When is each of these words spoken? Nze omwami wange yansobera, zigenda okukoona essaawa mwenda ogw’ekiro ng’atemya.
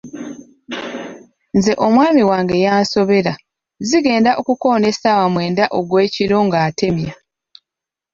Nze 1.57 1.73
omwami 1.85 2.21
wange 2.29 2.55
yansobera, 2.65 3.33
zigenda 3.87 4.31
okukoona 4.39 4.85
essaawa 4.91 5.25
mwenda 5.33 5.63
ogw’ekiro 5.77 6.37
ng’atemya. 6.47 7.13